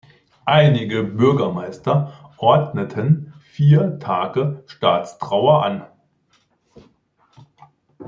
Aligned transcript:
Einige 0.47 1.03
Bürgermeister 1.03 2.33
ordneten 2.37 3.35
vier 3.43 3.99
Tage 3.99 4.63
Staatstrauer 4.65 5.63
an. 5.63 5.85